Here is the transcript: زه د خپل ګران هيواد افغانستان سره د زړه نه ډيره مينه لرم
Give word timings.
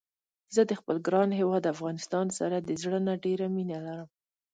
زه 0.55 0.61
د 0.69 0.71
خپل 0.79 0.95
ګران 1.07 1.29
هيواد 1.39 1.71
افغانستان 1.73 2.27
سره 2.39 2.55
د 2.59 2.69
زړه 2.81 2.99
نه 3.07 3.13
ډيره 3.25 3.47
مينه 3.55 3.77
لرم 3.85 4.09